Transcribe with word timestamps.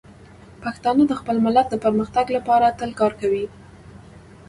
پښتانه 0.63 1.03
د 1.07 1.13
خپل 1.21 1.37
ملت 1.45 1.67
د 1.71 1.75
پرمختګ 1.85 2.25
لپاره 2.37 2.75
تل 2.79 2.91
کار 2.99 3.13
کوي. 3.21 3.45